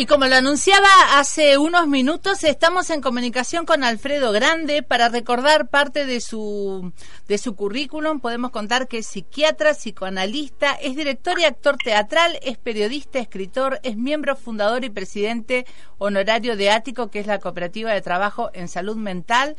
Y 0.00 0.06
como 0.06 0.26
lo 0.28 0.36
anunciaba 0.36 0.86
hace 1.14 1.58
unos 1.58 1.88
minutos, 1.88 2.44
estamos 2.44 2.88
en 2.90 3.00
comunicación 3.00 3.66
con 3.66 3.82
Alfredo 3.82 4.30
Grande 4.30 4.84
para 4.84 5.08
recordar 5.08 5.70
parte 5.70 6.06
de 6.06 6.20
su, 6.20 6.92
de 7.26 7.36
su 7.36 7.56
currículum. 7.56 8.20
Podemos 8.20 8.52
contar 8.52 8.86
que 8.86 8.98
es 8.98 9.08
psiquiatra, 9.08 9.74
psicoanalista, 9.74 10.74
es 10.74 10.94
director 10.94 11.40
y 11.40 11.46
actor 11.46 11.78
teatral, 11.78 12.38
es 12.42 12.58
periodista, 12.58 13.18
escritor, 13.18 13.80
es 13.82 13.96
miembro 13.96 14.36
fundador 14.36 14.84
y 14.84 14.90
presidente 14.90 15.66
honorario 15.98 16.56
de 16.56 16.70
Ático, 16.70 17.10
que 17.10 17.18
es 17.18 17.26
la 17.26 17.40
cooperativa 17.40 17.92
de 17.92 18.00
trabajo 18.00 18.50
en 18.54 18.68
salud 18.68 18.94
mental 18.94 19.56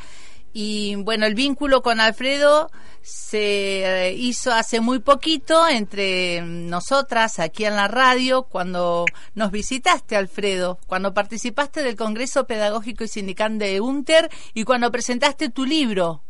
y 0.53 0.95
bueno, 0.95 1.25
el 1.25 1.35
vínculo 1.35 1.81
con 1.81 1.99
Alfredo 1.99 2.71
se 3.01 4.07
eh, 4.07 4.13
hizo 4.13 4.51
hace 4.51 4.81
muy 4.81 4.99
poquito 4.99 5.67
entre 5.67 6.41
nosotras 6.41 7.39
aquí 7.39 7.65
en 7.65 7.75
la 7.75 7.87
radio 7.87 8.43
cuando 8.43 9.05
nos 9.35 9.51
visitaste, 9.51 10.15
Alfredo, 10.15 10.79
cuando 10.87 11.13
participaste 11.13 11.83
del 11.83 11.95
Congreso 11.95 12.45
Pedagógico 12.45 13.03
y 13.03 13.07
Sindical 13.07 13.57
de 13.57 13.81
UNTER 13.81 14.29
y 14.53 14.63
cuando 14.63 14.91
presentaste 14.91 15.49
tu 15.49 15.65
libro 15.65 16.23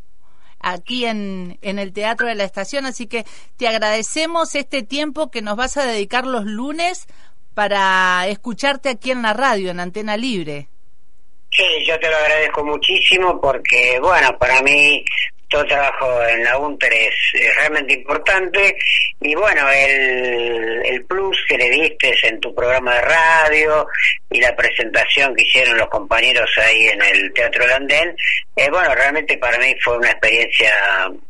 aquí 0.59 1.06
en, 1.06 1.58
en 1.61 1.80
el 1.80 1.94
Teatro 1.94 2.28
de 2.28 2.36
la 2.36 2.44
Estación. 2.44 2.86
Así 2.86 3.08
que 3.08 3.26
te 3.58 3.67
agradecemos 3.67 4.56
este 4.56 4.83
tiempo 4.83 5.31
que 5.31 5.42
nos 5.42 5.56
vas 5.56 5.78
a 5.78 5.86
dedicar 5.86 6.28
los 6.28 6.45
lunes 6.45 7.08
para 7.54 8.28
escucharte 8.28 8.89
aquí 8.89 9.11
en 9.11 9.22
la 9.22 9.33
radio, 9.33 9.72
en 9.72 9.80
Antena 9.80 10.17
Libre. 10.17 10.70
Sí, 11.52 11.64
yo 11.86 12.00
te 12.00 12.09
lo 12.09 12.16
agradezco 12.17 12.64
muchísimo 12.64 13.39
porque, 13.42 14.00
bueno, 14.02 14.38
para 14.38 14.61
mí 14.61 15.03
todo 15.50 15.66
trabajo 15.66 16.23
en 16.25 16.44
la 16.44 16.58
UNTER 16.58 16.94
es, 16.94 17.16
realmente 17.58 17.94
importante. 17.94 18.78
Y 19.19 19.36
bueno, 19.36 19.67
el, 19.69 20.86
el 20.86 21.03
plus 21.05 21.38
que 21.47 21.58
le 21.58 21.69
diste 21.69 22.14
en 22.23 22.39
tu 22.39 22.53
programa 22.53 22.95
de 22.95 23.02
radio 23.02 23.88
y 24.30 24.39
la 24.39 24.55
presentación 24.55 25.36
que 25.36 25.44
hicieron 25.44 25.77
los 25.77 25.89
compañeros 25.89 26.50
ahí 26.58 26.88
en 26.88 27.02
el 27.02 27.33
Teatro 27.33 27.66
Landén, 27.67 28.16
eh, 28.55 28.70
bueno, 28.70 28.94
realmente 28.94 29.38
para 29.38 29.58
mí 29.58 29.75
fue 29.83 29.97
una 29.97 30.11
experiencia 30.11 30.72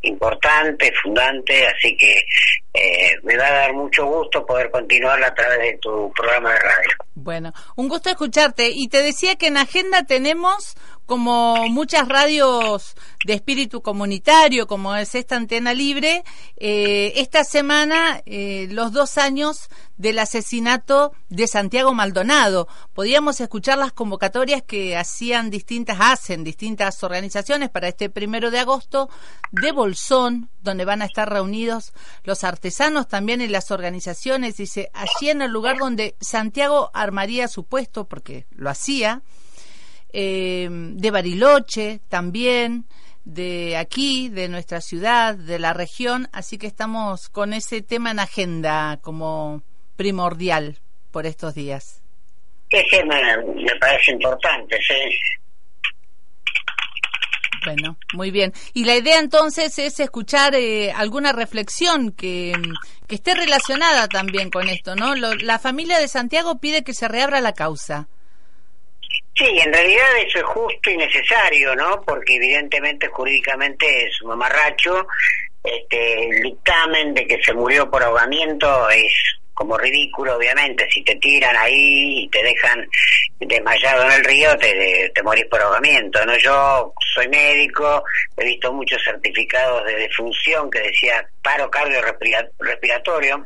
importante, 0.02 0.92
fundante, 1.02 1.68
así 1.68 1.96
que 1.96 2.26
eh, 2.74 3.16
me 3.24 3.38
va 3.38 3.48
a 3.48 3.52
dar 3.52 3.74
mucho 3.74 4.06
gusto 4.06 4.46
poder 4.46 4.70
continuarla 4.70 5.28
a 5.28 5.34
través 5.34 5.60
de 5.60 5.78
tu 5.82 6.12
programa 6.14 6.54
de 6.54 6.60
radio. 6.60 6.90
Bueno, 7.16 7.54
un 7.76 7.88
gusto 7.88 8.10
escucharte. 8.10 8.70
Y 8.74 8.90
te 8.90 9.02
decía 9.02 9.36
que 9.36 9.48
en 9.48 9.58
agenda 9.58 10.04
tenemos 10.04 10.76
como 11.10 11.68
muchas 11.70 12.08
radios 12.08 12.96
de 13.26 13.34
espíritu 13.34 13.82
comunitario, 13.82 14.68
como 14.68 14.96
es 14.96 15.16
esta 15.16 15.38
antena 15.38 15.74
libre, 15.74 16.24
eh, 16.56 17.14
esta 17.16 17.44
semana 17.44 18.22
eh, 18.28 18.68
los 18.70 18.92
dos 18.92 19.18
años 19.18 19.70
del 19.98 20.20
asesinato 20.20 21.12
de 21.30 21.48
Santiago 21.48 21.96
Maldonado. 21.96 22.68
Podíamos 22.94 23.42
escuchar 23.42 23.80
las 23.80 23.92
convocatorias 23.92 24.62
que 24.62 24.96
hacían 24.96 25.50
distintas, 25.50 25.98
hacen 26.00 26.44
distintas 26.44 27.04
organizaciones 27.04 27.72
para 27.72 27.88
este 27.88 28.12
primero 28.12 28.52
de 28.52 28.60
agosto 28.60 29.10
de 29.52 29.72
Bolsón, 29.72 30.52
donde 30.62 30.86
van 30.86 31.02
a 31.02 31.06
estar 31.06 31.28
reunidos 31.28 31.92
los 32.24 32.44
artesanos 32.44 33.08
también 33.08 33.42
y 33.42 33.48
las 33.48 33.72
organizaciones. 33.72 34.58
Dice, 34.58 34.92
allí 34.94 35.32
en 35.32 35.42
el 35.42 35.50
lugar 35.50 35.80
donde 35.80 36.16
Santiago 36.22 36.92
armaría 36.94 37.48
su 37.48 37.64
puesto, 37.64 38.08
porque 38.08 38.46
lo 38.52 38.70
hacía, 38.70 39.24
eh, 40.14 40.68
de 40.70 41.12
Bariloche 41.12 42.00
también, 42.10 42.86
de 43.26 43.78
aquí, 43.78 44.30
de 44.30 44.48
nuestra 44.50 44.82
ciudad, 44.82 45.36
de 45.36 45.60
la 45.60 45.74
región, 45.74 46.28
así 46.32 46.58
que 46.58 46.68
estamos 46.68 47.30
con 47.30 47.54
ese 47.54 47.82
tema 47.82 48.12
en 48.12 48.20
agenda 48.20 49.00
como 49.02 49.62
primordial 49.96 50.80
por 51.12 51.26
estos 51.26 51.54
días. 51.54 52.02
Ese 52.70 53.04
me, 53.04 53.38
me 53.56 53.76
parece 53.80 54.12
importante, 54.12 54.80
sí. 54.82 54.94
Bueno, 57.66 57.98
muy 58.14 58.32
bien. 58.32 58.54
Y 58.74 58.86
la 58.86 58.96
idea 58.96 59.20
entonces 59.20 59.78
es 59.80 60.00
escuchar 60.00 60.56
eh, 60.56 60.92
alguna 60.92 61.34
reflexión 61.34 62.12
que, 62.12 62.54
que, 63.08 63.16
esté 63.16 63.36
relacionada 63.36 64.08
también 64.08 64.50
con 64.50 64.70
esto, 64.70 64.96
¿no? 64.96 65.14
la 65.16 65.60
familia 65.60 66.00
de 66.00 66.08
Santiago 66.08 66.60
pide 66.60 66.84
que 66.84 66.94
se 66.94 67.08
reabra 67.08 67.42
la 67.42 67.54
causa. 67.54 68.08
Sí, 69.36 69.60
en 69.60 69.72
realidad 69.72 70.06
eso 70.18 70.40
es 70.40 70.44
justo 70.44 70.90
y 70.90 70.98
necesario, 70.98 71.76
¿no? 71.76 72.02
Porque 72.02 72.36
evidentemente 72.36 73.08
jurídicamente 73.08 74.06
es 74.06 74.22
un 74.22 74.30
mamarracho. 74.30 75.08
Este, 75.64 76.30
el 76.30 76.42
dictamen 76.42 77.14
de 77.14 77.26
que 77.26 77.42
se 77.42 77.54
murió 77.54 77.90
por 77.90 78.04
ahogamiento 78.04 78.90
es 78.90 79.14
como 79.54 79.78
ridículo, 79.78 80.38
obviamente. 80.38 80.88
Si 80.90 81.04
te 81.04 81.16
tiran 81.16 81.56
ahí 81.58 82.24
y 82.24 82.30
te 82.30 82.44
dejan 82.44 82.88
desmayado 83.40 84.06
en 84.06 84.12
el 84.12 84.24
río, 84.24 84.58
te, 84.58 85.12
te 85.14 85.24
morís 85.24 85.46
por 85.46 85.62
ahogamiento, 85.62 86.26
¿no? 86.26 86.38
Yo 86.38 86.94
soy 87.14 87.28
médico, 87.28 88.04
he 88.38 88.46
visto 88.46 88.72
muchos 88.74 89.02
certificados 89.04 89.86
de 89.86 89.96
defunción 89.96 90.70
que 90.70 90.80
decía 90.80 91.26
paro 91.42 91.70
cardiorrespiratorio 91.70 93.46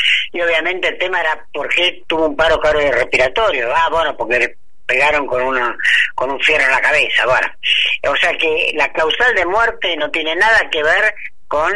y 0.32 0.40
obviamente 0.40 0.88
el 0.88 0.98
tema 0.98 1.20
era 1.20 1.44
por 1.52 1.68
qué 1.68 2.02
tuvo 2.06 2.26
un 2.26 2.36
paro 2.36 2.60
cardiorrespiratorio. 2.60 3.74
Ah, 3.74 3.88
bueno, 3.90 4.16
porque 4.16 4.56
pegaron 4.86 5.26
con 5.26 5.42
una 5.42 5.76
con 6.14 6.30
un 6.30 6.40
fierro 6.40 6.64
en 6.64 6.70
la 6.70 6.80
cabeza, 6.80 7.26
bueno. 7.26 7.48
O 8.08 8.16
sea 8.16 8.32
que 8.34 8.72
la 8.74 8.90
causal 8.92 9.34
de 9.34 9.44
muerte 9.44 9.96
no 9.96 10.10
tiene 10.10 10.34
nada 10.34 10.68
que 10.70 10.82
ver 10.82 11.14
con 11.46 11.72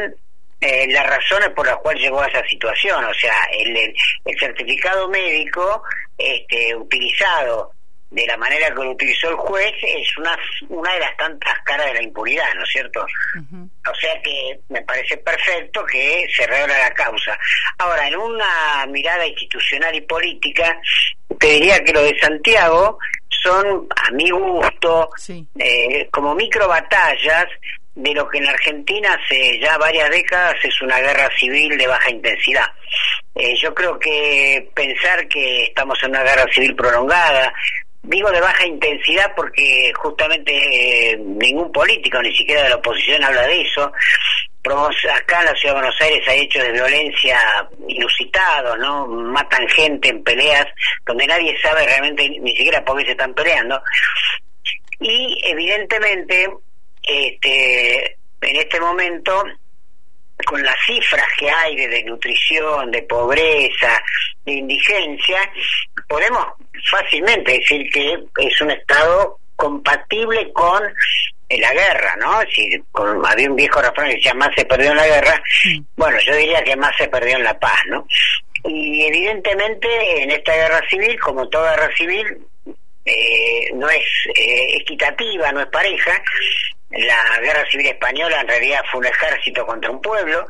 eh, 0.61 0.87
las 0.91 1.07
razones 1.07 1.51
por 1.51 1.67
las 1.67 1.77
cuales 1.79 2.03
llegó 2.03 2.23
a 2.23 2.29
esa 2.29 2.43
situación, 2.45 3.05
o 3.05 3.15
sea, 3.15 3.35
el, 3.51 3.77
el, 3.77 4.39
certificado 4.39 5.09
médico 5.09 5.83
este, 6.17 6.75
utilizado 6.77 7.72
de 8.13 8.27
la 8.27 8.37
manera 8.37 8.69
que 8.69 8.75
lo 8.75 8.91
utilizó 8.91 9.31
el 9.31 9.37
juez 9.37 9.73
es 9.83 10.19
una, 10.19 10.39
una 10.69 10.93
de 10.93 11.01
las 11.01 11.17
tantas 11.17 11.55
caras 11.65 11.87
de 11.87 11.95
la 11.95 12.03
impunidad, 12.03 12.55
¿no 12.55 12.63
es 12.63 12.69
cierto? 12.69 13.01
O 13.01 13.95
sea 13.95 14.21
que 14.23 14.61
me 14.69 14.83
parece 14.83 15.17
perfecto 15.17 15.85
que 15.87 16.27
se 16.35 16.47
reabra 16.47 16.79
la 16.79 16.91
causa. 16.91 17.39
Ahora, 17.79 18.07
en 18.07 18.17
una 18.17 18.87
mirada 18.89 19.27
institucional 19.27 19.95
y 19.95 20.03
política, 20.03 20.79
te 21.39 21.47
diría 21.47 21.83
que 21.83 21.93
lo 21.93 22.03
de 22.03 22.19
Santiago 22.21 22.99
son, 23.43 23.87
a 23.97 24.11
mi 24.13 24.31
gusto, 24.31 25.09
eh, 25.59 26.09
como 26.11 26.35
micro 26.35 26.69
batallas 26.69 27.47
de 27.95 28.15
lo 28.15 28.29
que 28.29 28.39
en 28.39 28.47
Argentina 28.47 29.15
hace 29.15 29.59
ya 29.61 29.77
varias 29.79 30.11
décadas 30.11 30.55
es 30.63 30.81
una 30.81 30.99
guerra 31.01 31.29
civil 31.39 31.77
de 31.77 31.87
baja 31.87 32.11
intensidad. 32.11 32.67
Eh, 33.35 33.55
yo 33.57 33.75
creo 33.75 33.99
que 33.99 34.71
pensar 34.75 35.27
que 35.29 35.65
estamos 35.65 35.99
en 36.03 36.11
una 36.11 36.23
guerra 36.23 36.47
civil 36.53 36.75
prolongada, 36.75 37.53
digo 38.03 38.31
de 38.31 38.41
baja 38.41 38.67
intensidad 38.67 39.33
porque 39.35 39.93
justamente 39.97 40.53
eh, 41.13 41.17
ningún 41.19 41.71
político, 41.71 42.21
ni 42.21 42.35
siquiera 42.35 42.65
de 42.65 42.71
la 42.71 42.77
oposición, 42.77 43.23
habla 43.25 43.47
de 43.47 43.63
eso. 43.63 43.93
Acá 45.13 45.41
en 45.41 45.47
la 45.47 45.55
ciudad 45.57 45.75
de 45.75 45.81
Buenos 45.81 46.01
Aires 46.01 46.29
hay 46.29 46.41
hechos 46.43 46.63
de 46.63 46.73
violencia 46.73 47.39
inusitados, 47.89 48.79
¿no? 48.79 49.09
Matan 49.09 49.67
gente 49.69 50.09
en 50.09 50.23
peleas 50.23 50.67
donde 51.05 51.27
nadie 51.27 51.57
sabe 51.61 51.85
realmente 51.85 52.29
ni 52.29 52.57
siquiera 52.57 52.85
por 52.85 52.97
qué 52.99 53.07
se 53.07 53.11
están 53.13 53.35
peleando. 53.35 53.83
Y 55.01 55.37
evidentemente, 55.45 56.49
este, 57.03 58.17
en 58.41 58.57
este 58.57 58.81
momento 58.81 59.43
con 60.43 60.63
las 60.63 60.77
cifras 60.87 61.27
que 61.39 61.51
hay 61.51 61.77
de 61.77 61.89
desnutrición, 61.89 62.91
de 62.91 63.03
pobreza, 63.03 64.03
de 64.45 64.53
indigencia, 64.53 65.39
podemos 66.09 66.47
fácilmente 66.91 67.53
decir 67.53 67.89
que 67.91 68.19
es 68.39 68.61
un 68.61 68.71
Estado 68.71 69.39
compatible 69.57 70.53
con 70.53 70.83
la 71.59 71.73
guerra, 71.73 72.17
¿no? 72.17 72.41
Si 72.51 72.83
había 72.95 73.51
un 73.51 73.57
viejo 73.57 73.81
refrán 73.81 74.09
que 74.09 74.17
decía 74.17 74.35
más 74.35 74.51
se 74.57 74.65
perdió 74.65 74.91
en 74.91 74.97
la 74.97 75.07
guerra, 75.07 75.43
bueno, 75.97 76.19
yo 76.27 76.35
diría 76.35 76.63
que 76.65 76.77
más 76.77 76.97
se 76.97 77.09
perdió 77.09 77.37
en 77.37 77.45
la 77.45 77.59
paz, 77.59 77.79
¿no? 77.89 78.07
Y 78.65 79.05
evidentemente 79.07 80.23
en 80.23 80.31
esta 80.31 80.55
guerra 80.55 80.81
civil, 80.89 81.19
como 81.21 81.49
toda 81.49 81.77
guerra 81.77 81.95
civil, 81.97 82.27
eh, 83.05 83.71
no 83.75 83.89
es 83.91 84.05
eh, 84.37 84.77
equitativa, 84.81 85.51
no 85.53 85.61
es 85.61 85.67
pareja, 85.67 86.23
la 86.93 87.41
guerra 87.41 87.65
civil 87.71 87.87
española 87.87 88.41
en 88.41 88.49
realidad 88.49 88.81
fue 88.91 89.01
un 89.01 89.07
ejército 89.07 89.65
contra 89.65 89.91
un 89.91 90.01
pueblo 90.01 90.47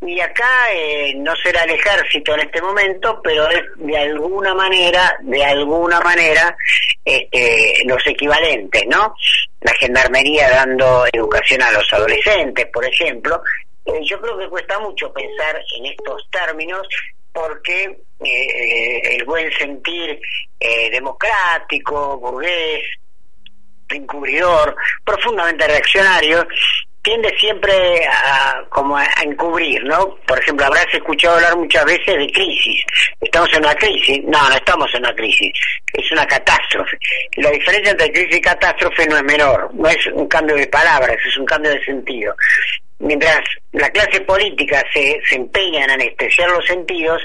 y 0.00 0.18
acá 0.20 0.68
eh, 0.72 1.14
no 1.16 1.34
será 1.36 1.64
el 1.64 1.70
ejército 1.70 2.34
en 2.34 2.40
este 2.40 2.62
momento 2.62 3.20
pero 3.22 3.48
es 3.50 3.62
de 3.76 3.96
alguna 3.96 4.54
manera 4.54 5.16
de 5.22 5.44
alguna 5.44 6.00
manera 6.00 6.56
este, 7.04 7.82
los 7.84 8.04
equivalentes 8.06 8.84
no 8.88 9.14
la 9.60 9.72
gendarmería 9.74 10.50
dando 10.50 11.04
educación 11.12 11.62
a 11.62 11.72
los 11.72 11.90
adolescentes 11.92 12.66
por 12.72 12.84
ejemplo. 12.84 13.42
Eh, 13.86 14.00
yo 14.04 14.18
creo 14.20 14.38
que 14.38 14.48
cuesta 14.48 14.78
mucho 14.78 15.12
pensar 15.12 15.60
en 15.76 15.86
estos 15.86 16.26
términos 16.30 16.86
porque 17.32 17.98
eh, 18.20 19.16
el 19.16 19.24
buen 19.24 19.50
sentir 19.52 20.18
democrático 20.90 22.16
burgués 22.18 22.82
encubridor, 23.96 24.76
profundamente 25.04 25.66
reaccionario, 25.66 26.46
tiende 27.04 27.36
siempre 27.38 27.72
a, 28.06 28.64
como 28.70 28.96
a, 28.96 29.06
encubrir, 29.22 29.84
¿no? 29.84 30.16
Por 30.26 30.38
ejemplo, 30.38 30.64
habrás 30.64 30.86
escuchado 30.92 31.36
hablar 31.36 31.54
muchas 31.54 31.84
veces 31.84 32.16
de 32.16 32.32
crisis. 32.32 32.82
¿Estamos 33.20 33.52
en 33.52 33.58
una 33.58 33.74
crisis? 33.74 34.20
No, 34.24 34.48
no 34.48 34.54
estamos 34.54 34.92
en 34.94 35.00
una 35.00 35.14
crisis. 35.14 35.52
Es 35.92 36.10
una 36.10 36.26
catástrofe. 36.26 36.96
La 37.36 37.50
diferencia 37.50 37.90
entre 37.90 38.10
crisis 38.10 38.36
y 38.36 38.40
catástrofe 38.40 39.06
no 39.06 39.18
es 39.18 39.22
menor. 39.22 39.70
No 39.74 39.86
es 39.86 40.06
un 40.14 40.26
cambio 40.26 40.56
de 40.56 40.66
palabras, 40.66 41.18
es 41.28 41.36
un 41.36 41.44
cambio 41.44 41.72
de 41.72 41.84
sentido. 41.84 42.34
Mientras 43.00 43.40
la 43.72 43.90
clase 43.90 44.22
política 44.22 44.82
se, 44.90 45.20
se 45.28 45.34
empeña 45.34 45.84
en 45.84 45.90
anestesiar 45.90 46.50
los 46.50 46.64
sentidos, 46.64 47.20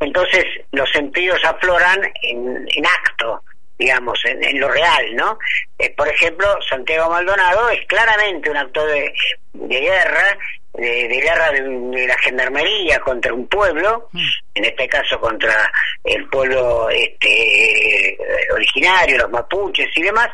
entonces 0.00 0.44
los 0.72 0.90
sentidos 0.90 1.38
afloran 1.44 2.00
en, 2.22 2.66
en 2.74 2.84
acto 2.84 3.44
digamos, 3.78 4.18
en, 4.24 4.60
lo 4.60 4.68
real, 4.68 5.14
¿no? 5.14 5.38
Eh, 5.78 5.90
por 5.90 6.08
ejemplo, 6.08 6.46
Santiago 6.68 7.10
Maldonado 7.10 7.68
es 7.70 7.84
claramente 7.86 8.50
un 8.50 8.56
acto 8.56 8.86
de, 8.86 9.12
guerra, 9.52 10.38
de, 10.74 11.08
guerra 11.08 11.50
de, 11.50 12.06
la 12.06 12.18
gendarmería 12.18 13.00
contra 13.00 13.32
un 13.32 13.48
pueblo, 13.48 14.08
mm. 14.12 14.18
en 14.54 14.64
este 14.64 14.88
caso 14.88 15.18
contra 15.18 15.70
el 16.04 16.28
pueblo 16.28 16.88
este, 16.90 18.16
originario, 18.52 19.18
los 19.18 19.30
mapuches 19.30 19.90
y 19.96 20.02
demás, 20.02 20.28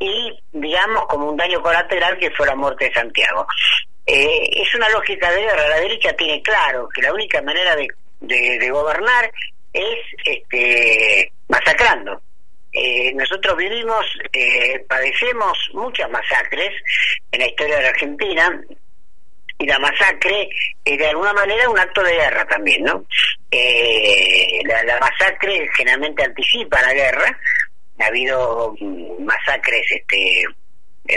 y 0.00 0.36
digamos 0.52 1.06
como 1.06 1.30
un 1.30 1.36
daño 1.36 1.62
colateral 1.62 2.18
que 2.18 2.30
fue 2.32 2.46
la 2.46 2.56
muerte 2.56 2.86
de 2.86 2.94
Santiago. 2.94 3.46
Eh, 4.04 4.50
es 4.60 4.74
una 4.74 4.88
lógica 4.88 5.30
de 5.30 5.42
guerra, 5.42 5.68
la 5.68 5.80
derecha 5.80 6.12
tiene 6.14 6.42
claro 6.42 6.88
que 6.92 7.02
la 7.02 7.12
única 7.12 7.40
manera 7.42 7.76
de, 7.76 7.86
de 8.20 8.70
gobernar 8.70 9.30
es 9.72 9.98
este, 10.24 11.32
masacrando 11.48 12.20
eh, 12.72 13.12
nosotros 13.14 13.56
vivimos, 13.56 14.04
eh, 14.32 14.84
padecemos 14.88 15.58
muchas 15.74 16.10
masacres 16.10 16.70
en 17.30 17.40
la 17.40 17.46
historia 17.46 17.76
de 17.76 17.82
la 17.82 17.88
Argentina 17.90 18.62
y 19.58 19.66
la 19.66 19.78
masacre 19.78 20.48
es 20.82 20.98
de 20.98 21.08
alguna 21.08 21.34
manera 21.34 21.68
un 21.68 21.78
acto 21.78 22.02
de 22.02 22.14
guerra 22.14 22.46
también, 22.46 22.82
¿no? 22.84 23.04
Eh, 23.50 24.60
la, 24.64 24.98
masacre 24.98 25.68
generalmente 25.76 26.24
anticipa 26.24 26.80
la 26.80 26.94
guerra, 26.94 27.38
ha 27.98 28.06
habido 28.06 28.74
masacres, 29.20 29.84
este, 29.90 30.44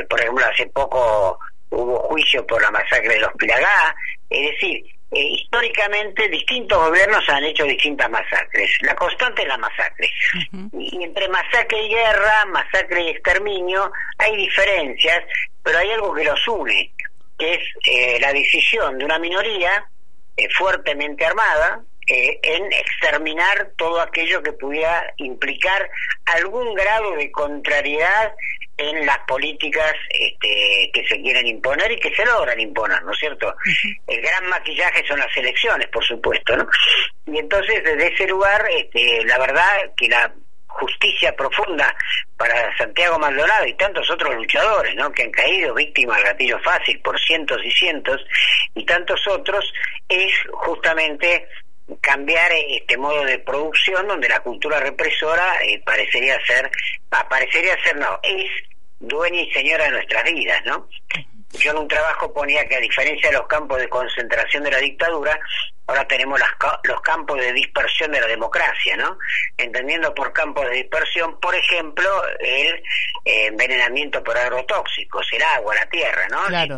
por 0.09 0.19
ejemplo, 0.19 0.45
hace 0.45 0.67
poco 0.67 1.39
hubo 1.69 1.99
juicio 2.09 2.45
por 2.45 2.61
la 2.61 2.71
masacre 2.71 3.13
de 3.13 3.19
los 3.19 3.33
Pilagá, 3.33 3.95
es 4.29 4.51
decir, 4.51 4.83
eh, 5.11 5.19
históricamente 5.19 6.27
distintos 6.29 6.77
gobiernos 6.77 7.27
han 7.29 7.43
hecho 7.43 7.63
distintas 7.63 8.09
masacres. 8.09 8.71
La 8.81 8.95
constante 8.95 9.43
es 9.43 9.47
la 9.47 9.57
masacre. 9.57 10.09
Y 10.73 11.03
entre 11.03 11.27
masacre 11.29 11.83
y 11.83 11.89
guerra, 11.89 12.45
masacre 12.47 13.03
y 13.03 13.09
exterminio, 13.09 13.91
hay 14.17 14.35
diferencias, 14.35 15.23
pero 15.63 15.77
hay 15.77 15.91
algo 15.91 16.13
que 16.13 16.23
los 16.23 16.47
une, 16.47 16.91
que 17.37 17.53
es 17.53 17.61
eh, 17.87 18.19
la 18.19 18.33
decisión 18.33 18.97
de 18.97 19.05
una 19.05 19.19
minoría 19.19 19.87
eh, 20.37 20.47
fuertemente 20.57 21.25
armada, 21.25 21.81
en 22.07 22.71
exterminar 22.71 23.71
todo 23.77 23.99
aquello 23.99 24.43
que 24.43 24.51
pudiera 24.51 25.11
implicar 25.17 25.89
algún 26.25 26.75
grado 26.75 27.15
de 27.15 27.31
contrariedad 27.31 28.31
en 28.77 29.05
las 29.05 29.19
políticas 29.19 29.93
este, 30.09 30.91
que 30.93 31.05
se 31.07 31.21
quieren 31.21 31.47
imponer 31.47 31.91
y 31.91 31.99
que 31.99 32.13
se 32.13 32.25
logran 32.25 32.59
imponer, 32.59 33.01
¿no 33.03 33.11
es 33.11 33.19
cierto? 33.19 33.55
El 34.07 34.21
gran 34.21 34.47
maquillaje 34.47 35.05
son 35.07 35.19
las 35.19 35.35
elecciones, 35.37 35.87
por 35.87 36.03
supuesto, 36.03 36.57
¿no? 36.57 36.67
Y 37.25 37.39
entonces 37.39 37.83
desde 37.83 38.13
ese 38.13 38.27
lugar, 38.27 38.65
este, 38.69 39.23
la 39.25 39.37
verdad 39.37 39.93
que 39.95 40.07
la 40.09 40.33
justicia 40.67 41.33
profunda 41.35 41.95
para 42.37 42.75
Santiago 42.77 43.17
Maldonado 43.17 43.65
y 43.65 43.73
tantos 43.75 44.09
otros 44.11 44.35
luchadores, 44.35 44.93
¿no? 44.95 45.11
Que 45.11 45.23
han 45.23 45.31
caído 45.31 45.73
víctimas 45.73 46.17
del 46.17 46.25
gatillo 46.25 46.59
fácil 46.59 46.99
por 47.01 47.19
cientos 47.19 47.61
y 47.63 47.71
cientos 47.71 48.21
y 48.73 48.85
tantos 48.85 49.25
otros 49.27 49.71
es 50.09 50.33
justamente 50.51 51.47
cambiar 52.01 52.51
este 52.51 52.97
modo 52.97 53.23
de 53.25 53.39
producción 53.39 54.07
donde 54.07 54.29
la 54.29 54.39
cultura 54.39 54.79
represora 54.79 55.63
eh, 55.63 55.81
parecería 55.85 56.37
ser, 56.45 56.69
parecería 57.29 57.75
ser 57.83 57.97
no, 57.97 58.19
es 58.23 58.49
dueña 58.99 59.41
y 59.41 59.51
señora 59.51 59.85
de 59.85 59.91
nuestras 59.91 60.23
vidas, 60.23 60.61
¿no? 60.65 60.89
Yo 61.53 61.71
en 61.71 61.77
un 61.77 61.87
trabajo 61.87 62.33
ponía 62.33 62.67
que 62.67 62.75
a 62.75 62.79
diferencia 62.79 63.29
de 63.29 63.37
los 63.37 63.47
campos 63.47 63.79
de 63.79 63.87
concentración 63.87 64.63
de 64.63 64.71
la 64.71 64.79
dictadura, 64.79 65.39
ahora 65.87 66.05
tenemos 66.07 66.39
las, 66.39 66.49
los 66.83 66.99
campos 67.01 67.39
de 67.39 67.53
dispersión 67.53 68.11
de 68.11 68.19
la 68.19 68.27
democracia, 68.27 68.97
¿no? 68.97 69.17
Entendiendo 69.57 70.13
por 70.13 70.33
campos 70.33 70.65
de 70.65 70.77
dispersión, 70.77 71.39
por 71.39 71.55
ejemplo, 71.55 72.09
el 72.39 72.83
eh, 73.23 73.45
envenenamiento 73.47 74.23
por 74.23 74.37
agrotóxicos, 74.37 75.27
el 75.31 75.43
agua, 75.43 75.75
la 75.75 75.85
tierra, 75.85 76.27
¿no? 76.29 76.43
Claro. 76.47 76.75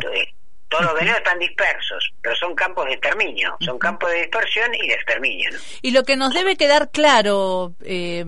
Todos 0.68 0.84
los 0.84 0.94
venenos 0.94 1.18
están 1.18 1.38
dispersos, 1.38 2.12
pero 2.20 2.36
son 2.36 2.54
campos 2.54 2.84
de 2.86 2.92
exterminio, 2.92 3.56
son 3.60 3.78
campos 3.78 4.10
de 4.10 4.18
dispersión 4.18 4.74
y 4.74 4.88
de 4.88 4.94
exterminio. 4.94 5.50
Y 5.80 5.92
lo 5.92 6.02
que 6.02 6.16
nos 6.16 6.34
debe 6.34 6.56
quedar 6.56 6.90
claro 6.90 7.72
eh, 7.84 8.24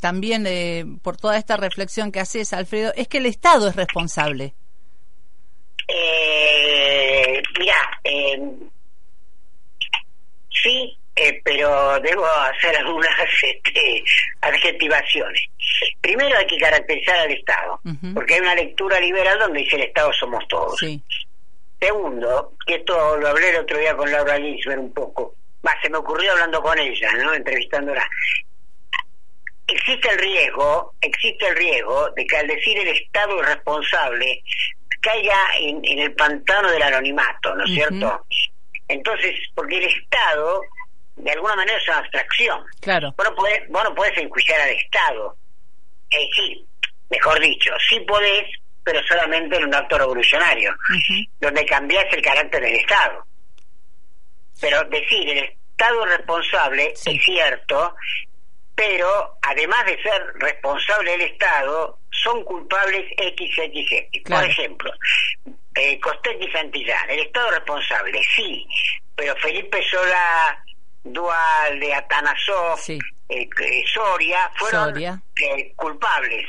también 0.00 0.44
eh, 0.46 0.84
por 1.02 1.16
toda 1.16 1.36
esta 1.38 1.56
reflexión 1.56 2.10
que 2.10 2.18
haces, 2.18 2.52
Alfredo, 2.52 2.92
es 2.96 3.06
que 3.06 3.18
el 3.18 3.26
Estado 3.26 3.68
es 3.68 3.76
responsable. 3.76 4.54
Eh, 5.86 7.42
mira, 7.60 7.76
eh, 8.02 8.40
sí, 10.50 10.98
pero 11.44 12.00
debo 12.00 12.26
hacer 12.26 12.76
algunas 12.76 13.10
este, 13.42 14.04
adjetivaciones. 14.40 15.42
Primero 16.00 16.36
hay 16.36 16.46
que 16.46 16.58
caracterizar 16.58 17.18
al 17.18 17.30
Estado, 17.30 17.80
porque 18.14 18.34
hay 18.34 18.40
una 18.40 18.54
lectura 18.54 18.98
liberal 19.00 19.38
donde 19.38 19.60
dice 19.60 19.76
el 19.76 19.82
Estado 19.82 20.12
somos 20.12 20.46
todos. 20.48 20.76
Sí. 20.78 21.00
Segundo, 21.80 22.52
que 22.66 22.76
esto 22.76 23.16
lo 23.16 23.28
hablé 23.28 23.50
el 23.50 23.56
otro 23.56 23.78
día 23.78 23.96
con 23.96 24.10
Laura 24.10 24.36
Ginsberg 24.36 24.80
un 24.80 24.92
poco, 24.92 25.34
más 25.62 25.74
se 25.82 25.90
me 25.90 25.98
ocurrió 25.98 26.32
hablando 26.32 26.62
con 26.62 26.78
ella, 26.78 27.12
¿no? 27.12 27.34
entrevistándola. 27.34 28.08
Existe 29.66 30.10
el 30.10 30.18
riesgo, 30.18 30.94
existe 31.00 31.48
el 31.48 31.56
riesgo 31.56 32.10
de 32.10 32.26
que 32.26 32.36
al 32.36 32.46
decir 32.46 32.78
el 32.78 32.88
Estado 32.88 33.42
responsable 33.42 34.42
caiga 35.00 35.38
en, 35.58 35.98
el 35.98 36.14
pantano 36.14 36.70
del 36.70 36.82
anonimato, 36.82 37.54
¿no 37.54 37.64
es 37.64 37.72
cierto? 37.72 38.26
Entonces, 38.88 39.34
porque 39.54 39.78
el 39.78 39.84
Estado, 39.84 40.62
de 41.16 41.30
alguna 41.30 41.56
manera, 41.56 41.78
es 41.78 41.88
una 41.88 41.98
abstracción. 41.98 42.64
Claro. 42.80 43.14
Vos 43.16 43.26
no 43.30 43.34
podés, 43.34 43.68
vos 43.68 43.84
no 43.84 43.94
podés 43.94 44.16
enjuiciar 44.18 44.60
al 44.60 44.70
Estado. 44.70 45.36
Es 46.10 46.20
decir, 46.28 46.64
mejor 47.10 47.40
dicho, 47.40 47.70
sí 47.88 48.00
podés, 48.00 48.46
pero 48.84 49.00
solamente 49.08 49.56
en 49.56 49.64
un 49.64 49.74
acto 49.74 49.98
revolucionario, 49.98 50.76
donde 51.40 51.64
cambias 51.64 52.04
el 52.12 52.22
carácter 52.22 52.62
del 52.62 52.76
Estado. 52.76 53.26
Pero 54.60 54.84
decir, 54.84 55.28
el 55.30 55.56
Estado 55.70 56.04
responsable 56.04 56.92
es 56.92 57.24
cierto, 57.24 57.96
pero 58.74 59.38
además 59.42 59.86
de 59.86 60.02
ser 60.02 60.22
responsable 60.34 61.14
el 61.14 61.22
Estado, 61.22 61.98
son 62.10 62.44
culpables 62.44 63.04
XXX. 63.16 64.30
Por 64.30 64.44
ejemplo, 64.44 64.92
eh, 65.74 65.98
y 66.40 66.50
Santillán, 66.52 67.10
el 67.10 67.20
Estado 67.20 67.50
responsable, 67.52 68.20
sí, 68.36 68.66
pero 69.16 69.34
Felipe 69.36 69.82
Sola 69.90 70.62
Dual 71.02 71.80
de 71.80 71.94
Atanasov, 71.94 72.78
eh, 72.88 73.00
eh, 73.28 73.84
Soria, 73.92 74.50
fueron 74.56 74.96
eh, 74.96 75.72
culpables 75.74 76.46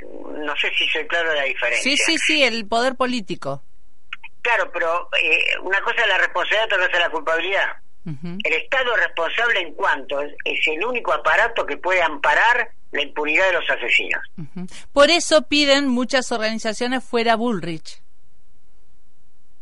no 0.00 0.56
sé 0.56 0.70
si 0.76 0.86
soy 0.88 1.06
claro 1.06 1.34
la 1.34 1.44
diferencia. 1.44 1.82
Sí, 1.82 1.96
sí, 1.96 2.18
sí, 2.18 2.42
el 2.42 2.66
poder 2.66 2.94
político. 2.94 3.62
Claro, 4.42 4.70
pero 4.72 5.08
eh, 5.22 5.58
una 5.62 5.80
cosa 5.80 6.02
es 6.02 6.08
la 6.08 6.18
responsabilidad, 6.18 6.64
otra 6.66 6.78
cosa 6.78 6.92
es 6.92 6.98
la 7.00 7.10
culpabilidad. 7.10 7.68
El 8.42 8.54
Estado 8.54 8.96
es 8.96 9.04
responsable 9.04 9.60
en 9.60 9.74
cuanto 9.74 10.22
es 10.22 10.66
el 10.66 10.82
único 10.82 11.12
aparato 11.12 11.66
que 11.66 11.76
puede 11.76 12.00
amparar 12.00 12.70
la 12.90 13.02
impunidad 13.02 13.46
de 13.48 13.52
los 13.52 13.68
asesinos. 13.68 14.22
Por 14.94 15.10
eso 15.10 15.42
piden 15.42 15.88
muchas 15.88 16.32
organizaciones 16.32 17.04
fuera 17.04 17.36
Bullrich. 17.36 18.02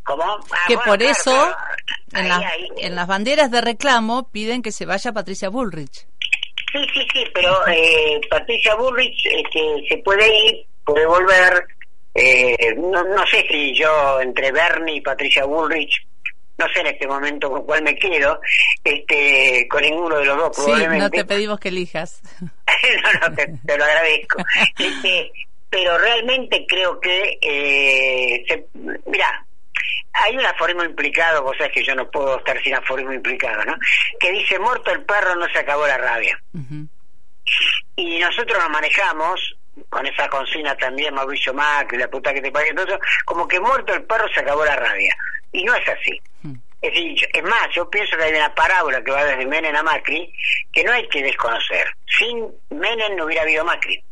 ¿Cómo? 0.04 0.22
Ah, 0.22 0.56
que 0.68 0.78
por 0.78 1.02
eso 1.02 1.56
en, 2.12 2.94
las 2.94 3.06
banderas 3.08 3.50
de 3.50 3.60
reclamo 3.60 4.30
piden 4.30 4.62
que 4.62 4.70
se 4.70 4.86
vaya 4.86 5.12
Patricia 5.12 5.48
Bullrich. 5.48 6.06
Sí, 6.72 6.86
sí, 6.92 7.06
sí, 7.12 7.24
pero 7.32 7.66
eh, 7.68 8.20
Patricia 8.28 8.74
Bullrich 8.74 9.26
este, 9.26 9.86
se 9.88 9.98
puede 9.98 10.26
ir, 10.46 10.66
puede 10.84 11.06
volver. 11.06 11.64
Eh, 12.14 12.74
no, 12.76 13.02
no 13.04 13.26
sé 13.26 13.46
si 13.48 13.74
yo 13.74 14.20
entre 14.20 14.50
Bernie 14.50 14.96
y 14.96 15.00
Patricia 15.00 15.44
Bullrich, 15.44 16.06
no 16.58 16.66
sé 16.68 16.80
en 16.80 16.86
este 16.86 17.06
momento 17.06 17.50
con 17.50 17.64
cuál 17.64 17.82
me 17.82 17.94
quedo, 17.96 18.40
este, 18.82 19.66
con 19.68 19.82
ninguno 19.82 20.18
de 20.18 20.24
los 20.24 20.36
dos 20.36 20.56
probablemente. 20.56 20.96
Sí, 20.96 21.00
no 21.00 21.10
te 21.10 21.24
pedimos 21.24 21.60
que 21.60 21.68
elijas. 21.68 22.20
no, 22.40 23.28
no, 23.28 23.34
te, 23.34 23.78
lo 23.78 23.84
agradezco. 23.84 24.38
Este, 24.78 25.30
pero 25.68 25.98
realmente 25.98 26.64
creo 26.66 27.00
que, 27.00 27.38
eh, 27.40 28.44
se, 28.48 28.66
mira, 29.04 29.45
hay 30.12 30.36
un 30.36 30.46
aforismo 30.46 30.84
implicado, 30.84 31.42
vos 31.42 31.56
sabés 31.56 31.72
que 31.72 31.84
yo 31.84 31.94
no 31.94 32.10
puedo 32.10 32.38
estar 32.38 32.60
sin 32.62 32.74
aforismo 32.74 33.12
implicado, 33.12 33.64
¿no? 33.64 33.74
Que 34.18 34.32
dice, 34.32 34.58
muerto 34.58 34.90
el 34.90 35.02
perro 35.04 35.34
no 35.36 35.46
se 35.48 35.58
acabó 35.58 35.86
la 35.86 35.98
rabia. 35.98 36.40
Y 37.96 38.18
nosotros 38.18 38.58
nos 38.58 38.70
manejamos 38.70 39.56
con 39.88 40.06
esa 40.06 40.28
consigna 40.28 40.74
también 40.76 41.14
Mauricio 41.14 41.52
Macri, 41.52 41.98
la 41.98 42.08
puta 42.08 42.32
que 42.32 42.40
te 42.40 42.50
pague, 42.50 42.70
entonces 42.70 42.98
como 43.24 43.46
que 43.46 43.60
muerto 43.60 43.94
el 43.94 44.04
perro 44.04 44.26
se 44.32 44.40
acabó 44.40 44.64
la 44.64 44.76
rabia. 44.76 45.14
Y 45.52 45.64
no 45.64 45.74
es 45.74 45.88
así. 45.88 46.20
Es, 46.82 46.92
decir, 46.92 47.28
es 47.32 47.42
más, 47.42 47.68
yo 47.74 47.88
pienso 47.88 48.16
que 48.16 48.24
hay 48.24 48.34
una 48.34 48.54
parábola 48.54 49.02
que 49.02 49.10
va 49.10 49.24
desde 49.24 49.46
Menem 49.46 49.74
a 49.74 49.82
Macri 49.82 50.32
que 50.72 50.84
no 50.84 50.92
hay 50.92 51.08
que 51.08 51.22
desconocer. 51.22 51.86
Sin 52.18 52.46
Menem 52.70 53.16
no 53.16 53.24
hubiera 53.24 53.42
habido 53.42 53.64
Macri. 53.64 54.02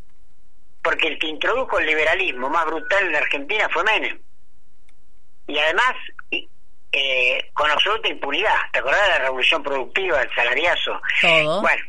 Porque 0.82 1.08
el 1.08 1.18
que 1.18 1.28
introdujo 1.28 1.78
el 1.78 1.86
liberalismo 1.86 2.48
más 2.50 2.66
brutal 2.66 3.04
en 3.04 3.12
la 3.12 3.18
Argentina 3.18 3.68
fue 3.70 3.84
Menem. 3.84 4.18
Y 5.46 5.58
además, 5.58 5.94
eh, 6.96 7.50
con 7.52 7.68
absoluta 7.68 8.08
impunidad. 8.08 8.54
¿Te 8.72 8.78
acordás 8.78 9.02
de 9.02 9.08
la 9.08 9.18
revolución 9.18 9.62
productiva, 9.64 10.22
el 10.22 10.34
salariazo? 10.34 11.00
Bueno, 11.60 11.84